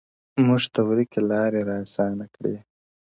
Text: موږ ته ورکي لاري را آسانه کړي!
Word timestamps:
موږ 0.45 0.63
ته 0.73 0.81
ورکي 0.89 1.19
لاري 1.29 1.61
را 1.69 1.75
آسانه 1.85 2.25
کړي! 2.35 2.57